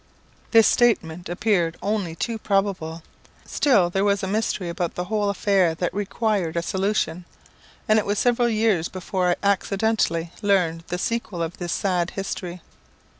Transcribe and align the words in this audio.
This 0.49 0.65
statement 0.65 1.29
appeared 1.29 1.77
only 1.79 2.15
too 2.15 2.39
probable. 2.39 3.03
Still 3.45 3.91
there 3.91 4.03
was 4.03 4.23
a 4.23 4.27
mystery 4.27 4.67
about 4.67 4.95
the 4.95 5.03
whole 5.03 5.29
affair 5.29 5.75
that 5.75 5.93
required 5.93 6.57
a 6.57 6.63
solution, 6.63 7.23
and 7.87 7.99
it 7.99 8.05
was 8.07 8.17
several 8.17 8.49
years 8.49 8.89
before 8.89 9.29
I 9.29 9.35
accidentally 9.43 10.31
learned 10.41 10.85
the 10.87 10.97
sequel 10.97 11.43
of 11.43 11.57
this 11.59 11.71
sad 11.71 12.09
history. 12.17 12.63